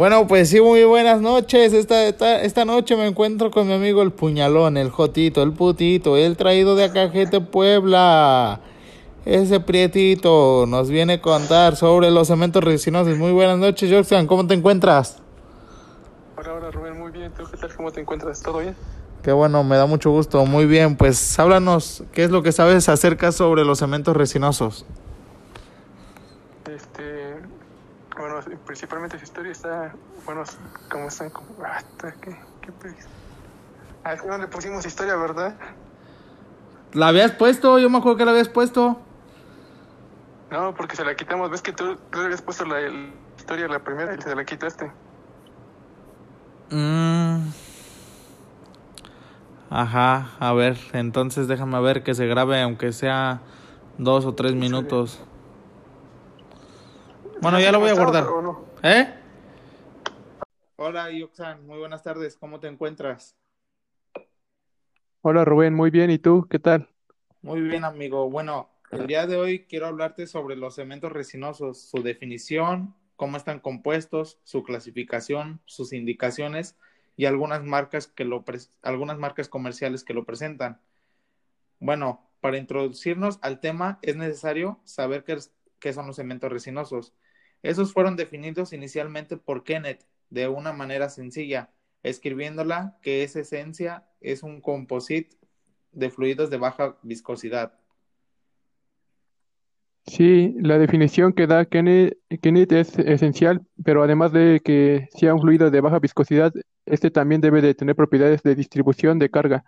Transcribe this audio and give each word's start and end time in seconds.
Bueno, 0.00 0.26
pues 0.26 0.48
sí, 0.48 0.62
muy 0.62 0.82
buenas 0.84 1.20
noches. 1.20 1.74
Esta, 1.74 2.06
esta, 2.06 2.40
esta, 2.40 2.64
noche 2.64 2.96
me 2.96 3.06
encuentro 3.06 3.50
con 3.50 3.66
mi 3.66 3.74
amigo 3.74 4.00
el 4.00 4.12
puñalón, 4.12 4.78
el 4.78 4.88
jotito, 4.88 5.42
el 5.42 5.52
putito, 5.52 6.16
el 6.16 6.38
traído 6.38 6.74
de 6.74 6.84
Acajete, 6.84 7.42
Puebla. 7.42 8.60
Ese 9.26 9.60
prietito 9.60 10.64
nos 10.66 10.88
viene 10.88 11.12
a 11.12 11.20
contar 11.20 11.76
sobre 11.76 12.10
los 12.10 12.28
cementos 12.28 12.64
resinosos. 12.64 13.18
Muy 13.18 13.32
buenas 13.32 13.58
noches, 13.58 13.92
Jorge. 13.92 14.26
¿Cómo 14.26 14.46
te 14.46 14.54
encuentras? 14.54 15.18
Hola, 16.38 16.54
hola, 16.54 16.70
Rubén. 16.70 16.98
Muy 16.98 17.12
bien. 17.12 17.30
¿Tú 17.36 17.44
qué 17.50 17.58
tal? 17.58 17.74
¿Cómo 17.76 17.92
te 17.92 18.00
encuentras? 18.00 18.40
¿Todo 18.40 18.60
bien? 18.60 18.74
Qué 19.22 19.32
bueno, 19.32 19.62
me 19.64 19.76
da 19.76 19.84
mucho 19.84 20.10
gusto. 20.10 20.46
Muy 20.46 20.64
bien, 20.64 20.96
pues 20.96 21.38
háblanos, 21.38 22.04
¿qué 22.12 22.24
es 22.24 22.30
lo 22.30 22.42
que 22.42 22.52
sabes 22.52 22.88
acerca 22.88 23.32
sobre 23.32 23.66
los 23.66 23.80
cementos 23.80 24.16
resinosos? 24.16 24.86
Este, 26.74 27.34
bueno, 28.16 28.40
principalmente 28.70 29.18
su 29.18 29.24
historia 29.24 29.50
está, 29.50 29.92
bueno, 30.24 30.44
¿cómo 30.92 31.08
están? 31.08 31.28
Como, 31.30 31.48
ah, 31.64 31.82
¿qué, 32.20 32.36
qué 32.60 32.72
Ah, 34.04 34.12
es 34.12 34.22
que 34.22 34.28
no 34.28 34.38
le 34.38 34.46
pusimos 34.46 34.86
historia, 34.86 35.16
¿verdad? 35.16 35.56
La 36.92 37.08
habías 37.08 37.32
puesto, 37.32 37.80
yo 37.80 37.90
me 37.90 37.98
acuerdo 37.98 38.18
que 38.18 38.24
la 38.24 38.30
habías 38.30 38.48
puesto. 38.48 39.00
No, 40.52 40.72
porque 40.76 40.94
se 40.94 41.04
la 41.04 41.16
quitamos. 41.16 41.50
¿Ves 41.50 41.62
que 41.62 41.72
tú, 41.72 41.96
tú 42.12 42.20
le 42.20 42.26
habías 42.26 42.42
puesto 42.42 42.64
la, 42.64 42.78
la 42.78 43.10
historia 43.36 43.66
la 43.66 43.80
primera 43.80 44.14
y 44.14 44.22
se 44.22 44.32
la 44.36 44.44
quitaste? 44.44 44.92
Mmm... 46.70 47.50
Ajá, 49.68 50.30
a 50.38 50.52
ver, 50.52 50.78
entonces 50.92 51.48
déjame 51.48 51.80
ver 51.80 52.04
que 52.04 52.14
se 52.14 52.28
grabe 52.28 52.62
aunque 52.62 52.92
sea 52.92 53.40
dos 53.98 54.26
o 54.26 54.34
tres 54.34 54.54
minutos. 54.54 55.24
Bueno, 57.40 57.58
ya 57.58 57.72
lo 57.72 57.80
voy 57.80 57.88
a 57.88 57.94
guardar. 57.94 58.26
¿Eh? 58.82 59.12
Hola, 60.76 61.10
Yoxan, 61.10 61.66
muy 61.66 61.78
buenas 61.78 62.02
tardes, 62.02 62.38
¿cómo 62.38 62.60
te 62.60 62.68
encuentras? 62.68 63.36
Hola, 65.20 65.44
Rubén, 65.44 65.74
muy 65.74 65.90
bien, 65.90 66.10
¿y 66.10 66.18
tú? 66.18 66.46
¿Qué 66.48 66.58
tal? 66.58 66.88
Muy 67.42 67.60
bien, 67.60 67.84
amigo. 67.84 68.30
Bueno, 68.30 68.70
el 68.90 69.06
día 69.06 69.26
de 69.26 69.36
hoy 69.36 69.66
quiero 69.66 69.86
hablarte 69.86 70.26
sobre 70.26 70.56
los 70.56 70.76
cementos 70.76 71.12
resinosos, 71.12 71.82
su 71.82 72.02
definición, 72.02 72.94
cómo 73.16 73.36
están 73.36 73.60
compuestos, 73.60 74.38
su 74.44 74.62
clasificación, 74.62 75.60
sus 75.66 75.92
indicaciones 75.92 76.78
y 77.18 77.26
algunas 77.26 77.62
marcas 77.62 78.06
que 78.06 78.24
lo 78.24 78.42
algunas 78.80 79.18
marcas 79.18 79.50
comerciales 79.50 80.04
que 80.04 80.14
lo 80.14 80.24
presentan. 80.24 80.80
Bueno, 81.80 82.30
para 82.40 82.56
introducirnos 82.56 83.40
al 83.42 83.60
tema 83.60 83.98
es 84.00 84.16
necesario 84.16 84.80
saber 84.84 85.24
qué, 85.24 85.36
qué 85.80 85.92
son 85.92 86.06
los 86.06 86.16
cementos 86.16 86.50
resinosos. 86.50 87.12
Esos 87.62 87.92
fueron 87.92 88.16
definidos 88.16 88.72
inicialmente 88.72 89.36
por 89.36 89.64
Kenneth 89.64 90.06
de 90.30 90.48
una 90.48 90.72
manera 90.72 91.08
sencilla, 91.08 91.70
escribiéndola 92.02 92.98
que 93.02 93.22
esa 93.22 93.40
esencia 93.40 94.06
es 94.20 94.42
un 94.42 94.60
composite 94.60 95.36
de 95.92 96.10
fluidos 96.10 96.50
de 96.50 96.56
baja 96.56 96.96
viscosidad. 97.02 97.74
Sí, 100.06 100.54
la 100.58 100.78
definición 100.78 101.32
que 101.32 101.46
da 101.46 101.66
Kenneth, 101.66 102.16
es 102.72 102.98
esencial, 102.98 103.62
pero 103.84 104.02
además 104.02 104.32
de 104.32 104.60
que 104.64 105.08
sea 105.12 105.34
un 105.34 105.40
fluido 105.40 105.70
de 105.70 105.80
baja 105.80 105.98
viscosidad, 105.98 106.52
este 106.86 107.10
también 107.10 107.40
debe 107.40 107.60
de 107.60 107.74
tener 107.74 107.94
propiedades 107.94 108.42
de 108.42 108.54
distribución 108.54 109.18
de 109.18 109.30
carga, 109.30 109.64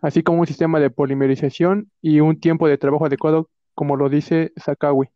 así 0.00 0.22
como 0.22 0.40
un 0.40 0.46
sistema 0.46 0.80
de 0.80 0.90
polimerización 0.90 1.90
y 2.00 2.20
un 2.20 2.40
tiempo 2.40 2.66
de 2.66 2.78
trabajo 2.78 3.06
adecuado, 3.06 3.50
como 3.74 3.96
lo 3.96 4.08
dice 4.08 4.52
Sakawi. 4.56 5.08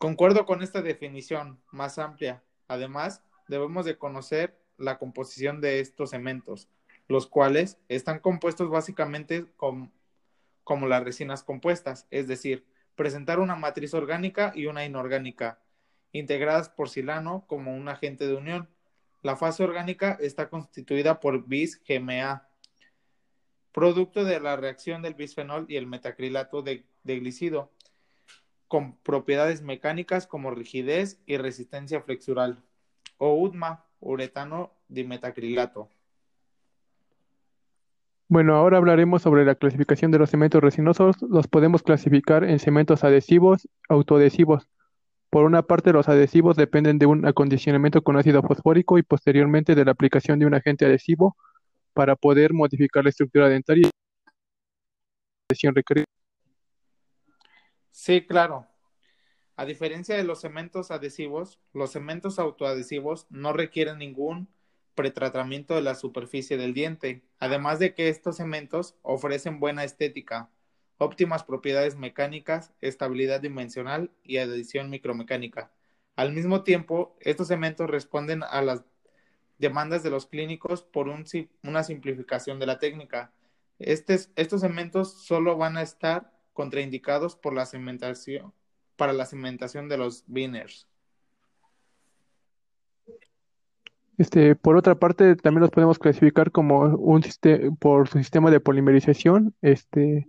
Concuerdo 0.00 0.46
con 0.46 0.62
esta 0.62 0.80
definición 0.80 1.60
más 1.72 1.98
amplia. 1.98 2.42
Además, 2.68 3.22
debemos 3.48 3.84
de 3.84 3.98
conocer 3.98 4.58
la 4.78 4.96
composición 4.98 5.60
de 5.60 5.80
estos 5.80 6.08
cementos, 6.08 6.70
los 7.06 7.26
cuales 7.26 7.76
están 7.90 8.18
compuestos 8.18 8.70
básicamente 8.70 9.44
como 9.58 10.86
las 10.88 11.04
resinas 11.04 11.44
compuestas, 11.44 12.06
es 12.10 12.26
decir, 12.26 12.64
presentar 12.94 13.40
una 13.40 13.56
matriz 13.56 13.92
orgánica 13.92 14.52
y 14.54 14.64
una 14.64 14.86
inorgánica, 14.86 15.60
integradas 16.12 16.70
por 16.70 16.88
silano 16.88 17.44
como 17.46 17.76
un 17.76 17.86
agente 17.90 18.26
de 18.26 18.36
unión. 18.36 18.70
La 19.20 19.36
fase 19.36 19.64
orgánica 19.64 20.16
está 20.18 20.48
constituida 20.48 21.20
por 21.20 21.46
bis-GMA, 21.46 22.48
producto 23.70 24.24
de 24.24 24.40
la 24.40 24.56
reacción 24.56 25.02
del 25.02 25.12
bisfenol 25.12 25.66
y 25.68 25.76
el 25.76 25.86
metacrilato 25.86 26.62
de, 26.62 26.86
de 27.04 27.20
glicido, 27.20 27.70
con 28.70 28.94
propiedades 28.98 29.62
mecánicas 29.62 30.28
como 30.28 30.52
rigidez 30.52 31.20
y 31.26 31.38
resistencia 31.38 32.02
flexural, 32.02 32.62
o 33.18 33.34
UDMA, 33.34 33.84
uretano 33.98 34.70
dimetacrilato. 34.86 35.88
Bueno, 38.28 38.54
ahora 38.54 38.76
hablaremos 38.76 39.22
sobre 39.22 39.44
la 39.44 39.56
clasificación 39.56 40.12
de 40.12 40.20
los 40.20 40.30
cementos 40.30 40.62
resinosos. 40.62 41.16
Los 41.20 41.48
podemos 41.48 41.82
clasificar 41.82 42.44
en 42.44 42.60
cementos 42.60 43.02
adhesivos, 43.02 43.68
autoadhesivos. 43.88 44.68
Por 45.30 45.46
una 45.46 45.62
parte, 45.62 45.92
los 45.92 46.08
adhesivos 46.08 46.56
dependen 46.56 47.00
de 47.00 47.06
un 47.06 47.26
acondicionamiento 47.26 48.02
con 48.02 48.16
ácido 48.18 48.40
fosfórico 48.40 48.98
y 48.98 49.02
posteriormente 49.02 49.74
de 49.74 49.84
la 49.84 49.90
aplicación 49.90 50.38
de 50.38 50.46
un 50.46 50.54
agente 50.54 50.86
adhesivo 50.86 51.36
para 51.92 52.14
poder 52.14 52.52
modificar 52.52 53.02
la 53.02 53.10
estructura 53.10 53.48
dentaria 53.48 53.88
y 53.88 53.90
adhesión 55.50 55.74
requerida. 55.74 56.04
Sí, 58.02 58.22
claro. 58.26 58.66
A 59.56 59.66
diferencia 59.66 60.16
de 60.16 60.24
los 60.24 60.40
cementos 60.40 60.90
adhesivos, 60.90 61.60
los 61.74 61.92
cementos 61.92 62.38
autoadhesivos 62.38 63.26
no 63.28 63.52
requieren 63.52 63.98
ningún 63.98 64.48
pretratamiento 64.94 65.74
de 65.74 65.82
la 65.82 65.94
superficie 65.94 66.56
del 66.56 66.72
diente, 66.72 67.22
además 67.38 67.78
de 67.78 67.92
que 67.94 68.08
estos 68.08 68.38
cementos 68.38 68.96
ofrecen 69.02 69.60
buena 69.60 69.84
estética, 69.84 70.48
óptimas 70.96 71.44
propiedades 71.44 71.96
mecánicas, 71.96 72.72
estabilidad 72.80 73.42
dimensional 73.42 74.10
y 74.24 74.38
adición 74.38 74.88
micromecánica. 74.88 75.70
Al 76.16 76.32
mismo 76.32 76.64
tiempo, 76.64 77.18
estos 77.20 77.48
cementos 77.48 77.90
responden 77.90 78.42
a 78.44 78.62
las 78.62 78.82
demandas 79.58 80.02
de 80.02 80.08
los 80.08 80.24
clínicos 80.24 80.82
por 80.84 81.08
un, 81.08 81.26
una 81.64 81.84
simplificación 81.84 82.60
de 82.60 82.66
la 82.66 82.78
técnica. 82.78 83.34
Estos 83.78 84.62
cementos 84.62 85.22
solo 85.22 85.58
van 85.58 85.76
a 85.76 85.82
estar 85.82 86.39
contraindicados 86.60 87.36
por 87.36 87.54
la 87.54 87.64
cementación, 87.64 88.52
para 88.96 89.14
la 89.14 89.24
cementación 89.24 89.88
de 89.88 89.96
los 89.96 90.24
biners. 90.26 90.86
Este, 94.18 94.54
por 94.56 94.76
otra 94.76 94.94
parte, 94.94 95.36
también 95.36 95.62
los 95.62 95.70
podemos 95.70 95.98
clasificar 95.98 96.50
como 96.50 96.80
un 96.82 97.22
sistema 97.22 97.74
por 97.78 98.08
su 98.08 98.18
sistema 98.18 98.50
de 98.50 98.60
polimerización, 98.60 99.54
este, 99.62 100.28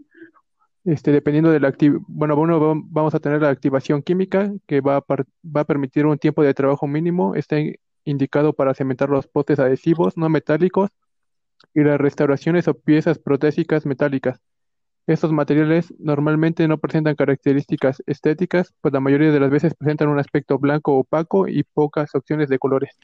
este, 0.86 1.12
dependiendo 1.12 1.52
de 1.52 1.60
la 1.60 1.76
bueno, 2.08 2.38
bueno, 2.38 2.82
vamos 2.86 3.14
a 3.14 3.20
tener 3.20 3.42
la 3.42 3.50
activación 3.50 4.02
química 4.02 4.54
que 4.68 4.80
va 4.80 4.96
a, 4.96 5.06
va 5.44 5.62
a 5.62 5.66
permitir 5.66 6.06
un 6.06 6.18
tiempo 6.18 6.44
de 6.44 6.54
trabajo 6.54 6.88
mínimo, 6.88 7.36
está 7.36 7.58
indicado 8.06 8.54
para 8.54 8.74
cementar 8.74 9.10
los 9.10 9.28
potes 9.28 9.60
adhesivos 9.60 10.16
no 10.16 10.30
metálicos 10.30 10.92
y 11.74 11.82
las 11.82 12.00
restauraciones 12.00 12.70
o 12.70 12.74
piezas 12.74 13.20
protésicas 13.20 13.86
metálicas. 13.86 14.40
Estos 15.08 15.32
materiales 15.32 15.94
normalmente 15.98 16.68
no 16.68 16.78
presentan 16.78 17.16
características 17.16 18.04
estéticas, 18.06 18.74
pues 18.82 18.94
la 18.94 19.00
mayoría 19.00 19.32
de 19.32 19.40
las 19.40 19.50
veces 19.50 19.74
presentan 19.74 20.10
un 20.10 20.20
aspecto 20.20 20.60
blanco 20.60 20.94
opaco 20.98 21.48
y 21.48 21.64
pocas 21.64 22.14
opciones 22.14 22.50
de 22.50 22.60
colores. 22.60 22.98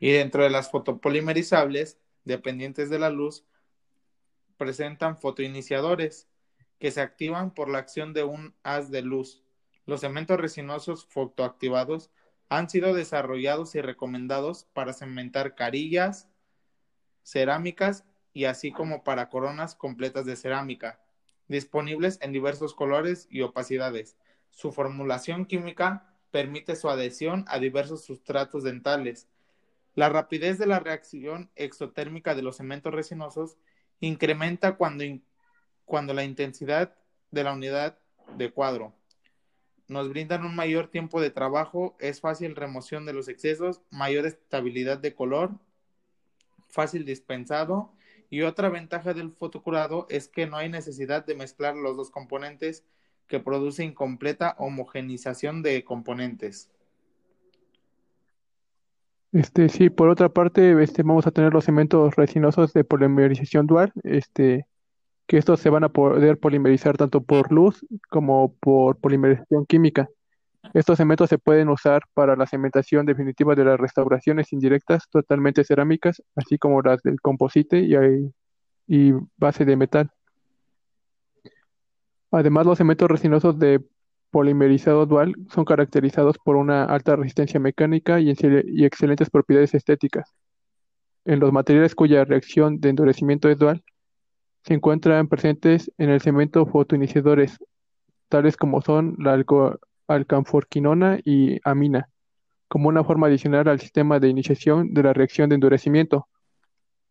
Y 0.00 0.12
dentro 0.12 0.42
de 0.42 0.50
las 0.50 0.70
fotopolimerizables, 0.70 1.98
dependientes 2.24 2.88
de 2.88 2.98
la 2.98 3.10
luz, 3.10 3.44
presentan 4.56 5.18
fotoiniciadores 5.18 6.28
que 6.78 6.90
se 6.90 7.00
activan 7.00 7.52
por 7.52 7.68
la 7.68 7.78
acción 7.78 8.12
de 8.12 8.24
un 8.24 8.54
haz 8.62 8.90
de 8.90 9.02
luz. 9.02 9.44
Los 9.86 10.00
cementos 10.00 10.40
resinosos 10.40 11.06
fotoactivados 11.06 12.10
han 12.48 12.68
sido 12.68 12.94
desarrollados 12.94 13.74
y 13.74 13.80
recomendados 13.80 14.64
para 14.72 14.92
cementar 14.92 15.54
carillas, 15.54 16.28
cerámicas 17.22 18.04
y 18.32 18.46
así 18.46 18.72
como 18.72 19.04
para 19.04 19.28
coronas 19.28 19.74
completas 19.74 20.26
de 20.26 20.36
cerámica, 20.36 21.01
disponibles 21.48 22.18
en 22.22 22.32
diversos 22.32 22.74
colores 22.74 23.26
y 23.30 23.42
opacidades. 23.42 24.16
Su 24.50 24.72
formulación 24.72 25.46
química 25.46 26.14
permite 26.30 26.76
su 26.76 26.88
adhesión 26.88 27.44
a 27.48 27.58
diversos 27.58 28.04
sustratos 28.04 28.64
dentales, 28.64 29.28
la 29.94 30.08
rapidez 30.08 30.58
de 30.58 30.66
la 30.66 30.80
reacción 30.80 31.50
exotérmica 31.54 32.34
de 32.34 32.42
los 32.42 32.56
cementos 32.56 32.94
resinosos 32.94 33.58
incrementa 34.00 34.76
cuando, 34.76 35.04
cuando 35.84 36.14
la 36.14 36.24
intensidad 36.24 36.96
de 37.30 37.44
la 37.44 37.52
unidad 37.52 37.98
de 38.36 38.50
cuadro. 38.50 38.94
Nos 39.88 40.08
brindan 40.08 40.46
un 40.46 40.56
mayor 40.56 40.88
tiempo 40.88 41.20
de 41.20 41.30
trabajo, 41.30 41.94
es 42.00 42.20
fácil 42.20 42.56
remoción 42.56 43.04
de 43.04 43.12
los 43.12 43.28
excesos, 43.28 43.82
mayor 43.90 44.24
estabilidad 44.24 44.96
de 44.96 45.14
color, 45.14 45.50
fácil 46.70 47.04
dispensado 47.04 47.92
y 48.32 48.40
otra 48.40 48.70
ventaja 48.70 49.12
del 49.12 49.30
fotocurado 49.30 50.06
es 50.08 50.26
que 50.26 50.46
no 50.46 50.56
hay 50.56 50.70
necesidad 50.70 51.26
de 51.26 51.34
mezclar 51.34 51.76
los 51.76 51.98
dos 51.98 52.10
componentes 52.10 52.82
que 53.26 53.40
produce 53.40 53.84
incompleta 53.84 54.56
homogenización 54.58 55.62
de 55.62 55.84
componentes. 55.84 56.70
Este, 59.32 59.68
sí, 59.68 59.90
por 59.90 60.08
otra 60.08 60.30
parte, 60.30 60.82
este, 60.82 61.02
vamos 61.02 61.26
a 61.26 61.30
tener 61.30 61.52
los 61.52 61.66
cementos 61.66 62.16
resinosos 62.16 62.72
de 62.72 62.84
polimerización 62.84 63.66
dual, 63.66 63.92
este, 64.02 64.66
que 65.26 65.36
estos 65.36 65.60
se 65.60 65.68
van 65.68 65.84
a 65.84 65.90
poder 65.90 66.38
polimerizar 66.38 66.96
tanto 66.96 67.22
por 67.22 67.52
luz 67.52 67.84
como 68.08 68.54
por 68.60 68.96
polimerización 68.96 69.66
química. 69.66 70.08
Estos 70.74 70.96
cementos 70.96 71.28
se 71.28 71.38
pueden 71.38 71.68
usar 71.68 72.02
para 72.14 72.36
la 72.36 72.46
cementación 72.46 73.04
definitiva 73.04 73.54
de 73.54 73.64
las 73.64 73.78
restauraciones 73.78 74.52
indirectas 74.52 75.08
totalmente 75.10 75.64
cerámicas, 75.64 76.22
así 76.36 76.56
como 76.56 76.80
las 76.82 77.02
del 77.02 77.20
composite 77.20 77.80
y, 78.86 79.12
base 79.36 79.64
de 79.64 79.76
metal. 79.76 80.10
Además, 82.30 82.64
los 82.64 82.78
cementos 82.78 83.10
resinosos 83.10 83.58
de 83.58 83.84
polimerizado 84.30 85.04
dual 85.04 85.34
son 85.50 85.64
caracterizados 85.64 86.38
por 86.38 86.56
una 86.56 86.84
alta 86.84 87.16
resistencia 87.16 87.60
mecánica 87.60 88.20
y, 88.20 88.32
y 88.32 88.84
excelentes 88.84 89.28
propiedades 89.28 89.74
estéticas. 89.74 90.32
En 91.24 91.38
los 91.38 91.52
materiales 91.52 91.94
cuya 91.94 92.24
reacción 92.24 92.80
de 92.80 92.88
endurecimiento 92.88 93.48
es 93.50 93.58
dual, 93.58 93.84
se 94.64 94.74
encuentran 94.74 95.28
presentes 95.28 95.92
en 95.98 96.08
el 96.08 96.20
cemento 96.20 96.66
fotoiniciadores, 96.66 97.58
tales 98.28 98.56
como 98.56 98.80
son 98.80 99.16
la 99.18 99.32
alcanforquinona 100.08 101.18
y 101.24 101.58
amina, 101.64 102.08
como 102.68 102.88
una 102.88 103.04
forma 103.04 103.26
adicional 103.26 103.68
al 103.68 103.80
sistema 103.80 104.18
de 104.18 104.28
iniciación 104.28 104.94
de 104.94 105.02
la 105.02 105.12
reacción 105.12 105.48
de 105.48 105.56
endurecimiento. 105.56 106.28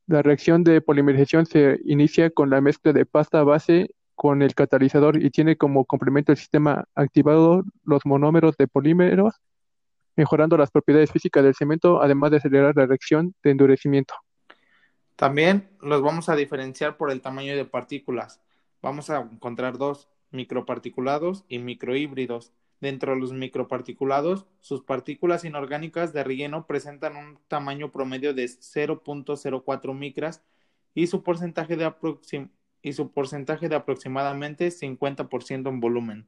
La 0.08 0.22
reacción 0.22 0.64
de 0.64 0.82
polimerización 0.82 1.46
se 1.46 1.80
inicia 1.86 2.30
con 2.32 2.50
la 2.50 2.62
mezcla 2.62 2.94
de 2.94 3.06
pasta 3.06 3.44
base 3.44 3.92
con 4.16 4.42
el 4.42 4.54
catalizador 4.54 5.24
y 5.24 5.30
tiene 5.30 5.56
como 5.56 5.86
complemento 5.86 6.32
el 6.32 6.38
sistema 6.38 6.86
activado 6.96 7.64
los 7.84 8.06
monómeros 8.06 8.56
de 8.58 8.68
polímeros, 8.68 9.34
mejorando 10.16 10.58
las 10.58 10.70
propiedades 10.70 11.12
físicas 11.12 11.44
del 11.44 11.56
cemento, 11.56 12.02
además 12.02 12.32
de 12.32 12.38
acelerar 12.38 12.76
la 12.76 12.86
reacción 12.86 13.34
de 13.44 13.52
endurecimiento. 13.52 14.14
También 15.16 15.70
los 15.82 16.02
vamos 16.02 16.30
a 16.30 16.36
diferenciar 16.36 16.98
por 16.98 17.12
el 17.12 17.22
tamaño 17.22 17.56
de 17.56 17.66
partículas. 17.66 18.42
Vamos 18.82 19.10
a 19.10 19.22
encontrar 19.22 19.78
dos, 19.78 20.10
microparticulados 20.32 21.46
y 21.48 21.60
microhíbridos. 21.60 22.54
Dentro 22.82 23.14
de 23.14 23.20
los 23.20 23.32
microparticulados, 23.32 24.48
sus 24.60 24.82
partículas 24.82 25.46
inorgánicas 25.46 26.14
de 26.14 26.24
relleno 26.24 26.66
presentan 26.66 27.16
un 27.16 27.40
tamaño 27.48 27.92
promedio 27.92 28.34
de 28.34 28.46
0.04 28.46 29.94
micras 29.94 30.44
y 30.96 31.08
su 31.08 31.24
porcentaje 31.24 31.78
de 31.78 31.86
aproximadamente 31.86 32.60
y 32.82 32.94
su 32.94 33.12
porcentaje 33.12 33.70
de 33.70 33.76
aproximadamente 33.76 34.70
50% 34.70 35.70
en 35.70 35.80
volumen. 35.80 36.26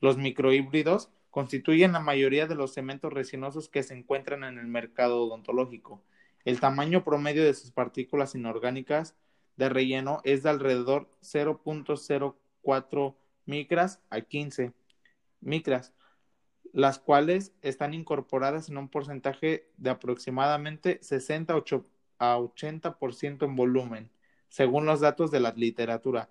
Los 0.00 0.16
microhíbridos 0.16 1.10
constituyen 1.30 1.92
la 1.92 2.00
mayoría 2.00 2.46
de 2.46 2.54
los 2.54 2.72
cementos 2.72 3.12
resinosos 3.12 3.68
que 3.68 3.82
se 3.82 3.94
encuentran 3.94 4.44
en 4.44 4.58
el 4.58 4.66
mercado 4.66 5.24
odontológico. 5.24 6.00
El 6.44 6.60
tamaño 6.60 7.04
promedio 7.04 7.44
de 7.44 7.54
sus 7.54 7.70
partículas 7.70 8.34
inorgánicas 8.34 9.16
de 9.56 9.68
relleno 9.68 10.20
es 10.24 10.42
de 10.42 10.50
alrededor 10.50 11.08
0.04 11.22 13.14
micras 13.46 14.00
a 14.10 14.20
15 14.20 14.72
micras, 15.42 15.92
las 16.72 16.98
cuales 16.98 17.52
están 17.60 17.92
incorporadas 17.92 18.70
en 18.70 18.78
un 18.78 18.88
porcentaje 18.88 19.68
de 19.76 19.90
aproximadamente 19.90 20.98
60 21.02 21.52
a 22.18 22.38
80% 22.38 23.44
en 23.44 23.56
volumen 23.56 24.10
según 24.52 24.84
los 24.84 25.00
datos 25.00 25.30
de 25.30 25.40
la 25.40 25.52
literatura. 25.52 26.28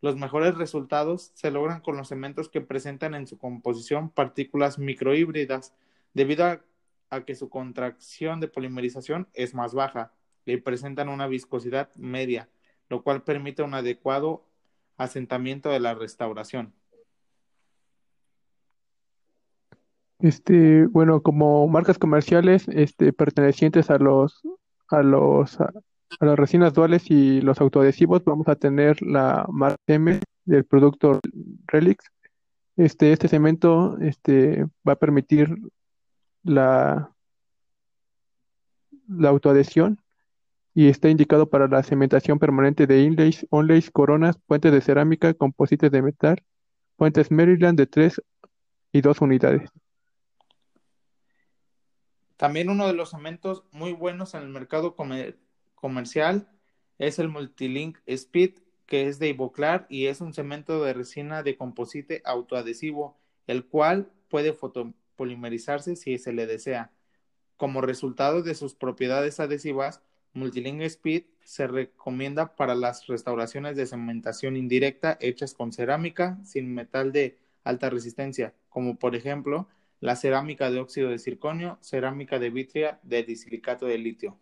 Los 0.00 0.16
mejores 0.16 0.56
resultados 0.56 1.32
se 1.34 1.50
logran 1.50 1.80
con 1.80 1.96
los 1.96 2.06
cementos 2.06 2.48
que 2.48 2.60
presentan 2.60 3.16
en 3.16 3.26
su 3.26 3.36
composición 3.36 4.10
partículas 4.10 4.78
microhíbridas, 4.78 5.74
debido 6.12 6.44
a, 7.10 7.24
que 7.26 7.34
su 7.34 7.48
contracción 7.48 8.38
de 8.38 8.46
polimerización 8.46 9.28
es 9.34 9.54
más 9.54 9.74
baja 9.74 10.12
y 10.46 10.56
presentan 10.58 11.08
una 11.08 11.26
viscosidad 11.26 11.92
media, 11.96 12.48
lo 12.88 13.02
cual 13.02 13.24
permite 13.24 13.62
un 13.62 13.74
adecuado 13.74 14.46
asentamiento 14.96 15.70
de 15.70 15.80
la 15.80 15.94
restauración. 15.94 16.74
Este, 20.20 20.86
bueno, 20.86 21.22
como 21.22 21.66
marcas 21.68 21.98
comerciales, 21.98 22.66
este, 22.68 23.12
pertenecientes 23.12 23.90
a 23.90 23.98
los, 23.98 24.42
a 24.88 25.02
los, 25.02 25.56
para 25.56 26.32
las 26.32 26.38
resinas 26.38 26.72
duales 26.72 27.10
y 27.10 27.40
los 27.40 27.60
autoadhesivos 27.60 28.24
vamos 28.24 28.48
a 28.48 28.56
tener 28.56 29.02
la 29.02 29.46
marca 29.50 29.78
M 29.88 30.20
del 30.44 30.64
producto 30.64 31.20
Relix. 31.66 32.04
Este, 32.76 33.12
este 33.12 33.28
cemento 33.28 33.98
este, 34.00 34.64
va 34.86 34.94
a 34.94 34.96
permitir 34.96 35.56
la, 36.42 37.12
la 39.08 39.28
autoadhesión 39.28 40.00
y 40.74 40.88
está 40.88 41.08
indicado 41.08 41.48
para 41.48 41.68
la 41.68 41.82
cementación 41.82 42.38
permanente 42.38 42.86
de 42.86 43.02
inlays, 43.02 43.46
onlays, 43.50 43.90
coronas, 43.90 44.36
puentes 44.46 44.72
de 44.72 44.80
cerámica, 44.80 45.34
composites 45.34 45.90
de 45.90 46.02
metal, 46.02 46.42
puentes 46.96 47.30
Maryland 47.30 47.78
de 47.78 47.86
3 47.86 48.20
y 48.92 49.00
2 49.00 49.20
unidades. 49.20 49.70
También 52.36 52.68
uno 52.68 52.86
de 52.86 52.94
los 52.94 53.10
cementos 53.10 53.64
muy 53.70 53.92
buenos 53.92 54.34
en 54.34 54.42
el 54.42 54.48
mercado 54.48 54.96
comercial 55.74 56.48
es 56.98 57.18
el 57.18 57.28
Multilink 57.28 57.98
Speed, 58.06 58.58
que 58.86 59.06
es 59.08 59.18
de 59.18 59.28
Ivoclar 59.28 59.86
y 59.88 60.06
es 60.06 60.20
un 60.20 60.34
cemento 60.34 60.82
de 60.82 60.92
resina 60.92 61.42
de 61.42 61.56
composite 61.56 62.22
autoadhesivo, 62.24 63.16
el 63.46 63.66
cual 63.66 64.10
puede 64.28 64.52
fotopolimerizarse 64.52 65.96
si 65.96 66.18
se 66.18 66.32
le 66.32 66.46
desea. 66.46 66.90
Como 67.56 67.80
resultado 67.80 68.42
de 68.42 68.54
sus 68.54 68.74
propiedades 68.74 69.38
adhesivas, 69.38 70.02
Multilink 70.32 70.82
Speed 70.82 71.24
se 71.44 71.68
recomienda 71.68 72.56
para 72.56 72.74
las 72.74 73.06
restauraciones 73.06 73.76
de 73.76 73.86
cementación 73.86 74.56
indirecta 74.56 75.16
hechas 75.20 75.54
con 75.54 75.72
cerámica 75.72 76.38
sin 76.44 76.74
metal 76.74 77.12
de 77.12 77.38
alta 77.62 77.90
resistencia, 77.90 78.54
como 78.68 78.96
por 78.96 79.14
ejemplo 79.14 79.68
la 80.04 80.16
cerámica 80.16 80.70
de 80.70 80.80
óxido 80.80 81.08
de 81.08 81.18
circonio, 81.18 81.78
cerámica 81.80 82.38
de 82.38 82.50
vitria 82.50 83.00
de 83.04 83.22
disilicato 83.22 83.86
de 83.86 83.96
litio. 83.96 84.36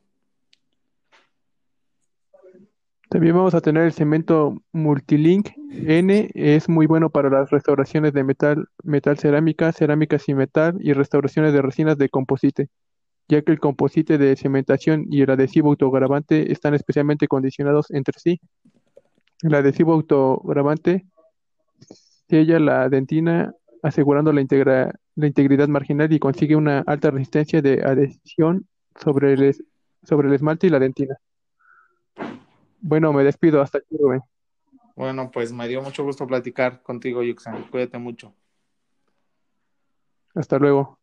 También 3.08 3.36
vamos 3.36 3.54
a 3.54 3.60
tener 3.60 3.84
el 3.84 3.92
cemento 3.92 4.60
Multilink 4.72 5.50
N, 5.70 6.30
es 6.34 6.68
muy 6.68 6.86
bueno 6.86 7.10
para 7.10 7.30
las 7.30 7.48
restauraciones 7.50 8.12
de 8.12 8.24
metal, 8.24 8.66
metal 8.82 9.16
cerámica, 9.18 9.70
cerámica 9.70 10.18
sin 10.18 10.36
metal 10.36 10.78
y 10.80 10.94
restauraciones 10.94 11.52
de 11.52 11.62
resinas 11.62 11.96
de 11.96 12.08
composite, 12.08 12.68
ya 13.28 13.40
que 13.42 13.52
el 13.52 13.60
composite 13.60 14.18
de 14.18 14.34
cementación 14.34 15.06
y 15.10 15.22
el 15.22 15.30
adhesivo 15.30 15.68
autogravante 15.68 16.50
están 16.50 16.74
especialmente 16.74 17.28
condicionados 17.28 17.88
entre 17.92 18.18
sí. 18.18 18.40
El 19.42 19.54
adhesivo 19.54 19.92
autogravante 19.92 21.06
sella 22.28 22.58
la 22.58 22.88
dentina 22.88 23.54
asegurando 23.82 24.32
la, 24.32 24.94
la 25.16 25.26
integridad 25.26 25.68
marginal 25.68 26.12
y 26.12 26.18
consigue 26.18 26.56
una 26.56 26.80
alta 26.86 27.10
resistencia 27.10 27.60
de 27.60 27.82
adhesión 27.84 28.66
sobre 28.98 29.34
el, 29.34 29.56
sobre 30.02 30.28
el 30.28 30.34
esmalte 30.34 30.68
y 30.68 30.70
la 30.70 30.78
dentina. 30.78 31.16
Bueno, 32.80 33.12
me 33.12 33.24
despido. 33.24 33.60
Hasta 33.60 33.78
aquí, 33.78 33.96
Rubén. 33.98 34.22
Bueno, 34.96 35.30
pues 35.30 35.52
me 35.52 35.68
dio 35.68 35.82
mucho 35.82 36.04
gusto 36.04 36.26
platicar 36.26 36.82
contigo, 36.82 37.22
Yuxan. 37.22 37.64
Cuídate 37.70 37.98
mucho. 37.98 38.34
Hasta 40.34 40.58
luego. 40.58 40.98